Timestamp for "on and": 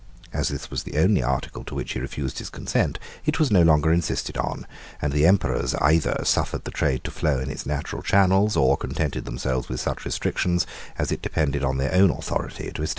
4.35-5.13